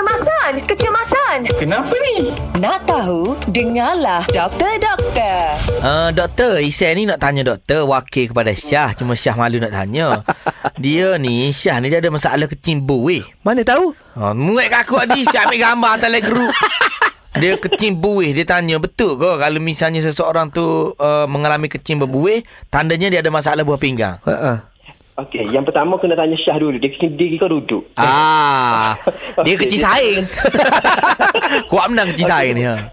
[0.00, 1.38] Kecemasan, kecemasan.
[1.60, 2.32] Kenapa ni?
[2.56, 3.36] Nak tahu?
[3.52, 5.60] Dengarlah Doktor Doktor.
[5.84, 8.96] Uh, doktor, Isan ni nak tanya doktor wakil kepada Syah.
[8.96, 10.24] Cuma Syah malu nak tanya.
[10.80, 13.28] dia ni, Syah ni dia ada masalah kecing buih.
[13.44, 13.92] Mana tahu?
[14.16, 16.54] Ha, muat kat aku ni, Syah ambil gambar hantar dalam grup.
[17.36, 22.42] Dia kecing buih Dia tanya Betul ke Kalau misalnya seseorang tu uh, Mengalami kecing berbuih
[22.74, 24.69] Tandanya dia ada masalah buah pinggang Ha
[25.20, 26.76] Okey, yang pertama kena tanya Syah dulu.
[26.76, 27.82] Dia kecil diri kau duduk.
[27.94, 28.96] Ah,
[29.38, 30.22] Dia Okey, kecil dia- saing
[31.70, 32.88] Kuat menang kecil saing ni ha.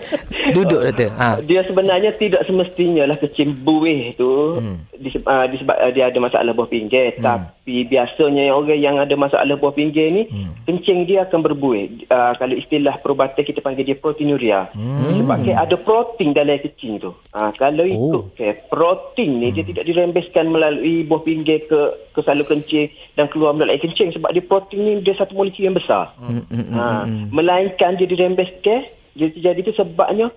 [0.56, 1.10] Duduk doktor.
[1.18, 1.28] Ha.
[1.44, 4.76] Dia sebenarnya tidak semestinya lah kecil buih tu hmm.
[5.24, 7.16] uh, disebab uh, dia ada masalah buah pinggir.
[7.18, 7.24] Hmm.
[7.24, 10.66] Tapi biasanya orang yang ada masalah buah pinggir ni, hmm.
[10.66, 12.08] kencing dia akan berbuih.
[12.10, 14.68] Uh, kalau istilah perubatan kita panggil dia proteinuria.
[14.74, 15.22] Hmm.
[15.22, 17.10] Sebab ke ada protein dalam kencing tu.
[17.32, 21.80] Uh, kalau ikut ke protein ni, dia tidak dirembeskan melalui buah pinggir ke
[22.12, 24.12] ke saluran kencing dan keluar melalui kencing.
[24.12, 26.12] Sebab dia protein ni dia satu molekul yang besar.
[26.18, 26.44] Hmm.
[26.72, 30.32] Ha, melainkan dia dirembeskan dia terjadi tu sebabnya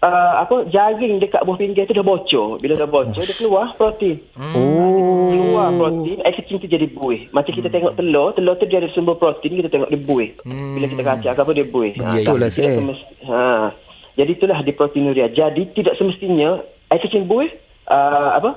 [0.00, 2.58] uh, apa jaring dekat buah pinggir tu dah bocor.
[2.58, 4.18] Bila dah bocor dia keluar protein.
[4.36, 5.28] Oh.
[5.28, 7.30] Keluar protein, air kecil tu jadi buih.
[7.30, 10.30] Macam kita tengok telur, telur tu dia ada sumber protein, kita tengok dia buih.
[10.44, 11.92] Bila kita kacau apa dia buih.
[11.94, 12.74] Ya, ya, lah, tidak Syed.
[12.74, 13.70] semest- ha.
[14.14, 15.26] Jadi itulah di proteinuria.
[15.28, 16.58] Jadi tidak semestinya
[16.88, 17.54] air kecil buih
[17.86, 18.50] uh, apa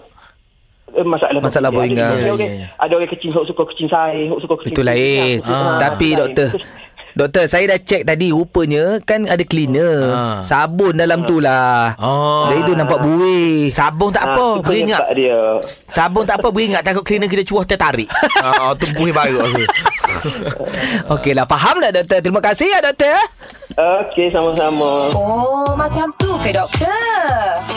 [0.92, 1.70] eh, masalah Masalah.
[1.70, 2.68] Ada, Ya, orang- ya, ya.
[2.76, 4.74] ada orang kecil hok suka kecil hok suka kecil.
[4.74, 5.38] Itu lain.
[5.44, 6.20] Ah, Tapi lain.
[6.20, 6.50] doktor,
[7.14, 9.96] doktor saya dah cek tadi rupanya kan ada cleaner.
[10.08, 10.40] Ah.
[10.42, 11.94] Sabun dalam tu lah.
[11.98, 12.48] Oh.
[12.48, 13.70] Dari tu nampak buih.
[13.70, 15.40] Sabun tak Ah, apa Beringat penyebab dia.
[15.88, 18.08] Sabun tak apa Beringat takut cleaner kita cuah tertarik
[18.40, 19.64] Ah, Tu buih baru tu
[21.14, 22.20] Okeylah, faham tak doktor?
[22.22, 23.18] Terima kasih ya doktor.
[23.72, 25.10] Okey, sama-sama.
[25.16, 26.92] Oh, macam tu ke doktor?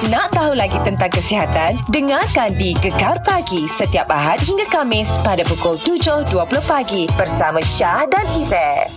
[0.09, 1.79] Nak tahu lagi tentang kesihatan?
[1.89, 8.27] Dengarkan di Gekar Pagi setiap Ahad hingga Kamis pada pukul 7.20 pagi bersama Syah dan
[8.35, 8.91] Izzet.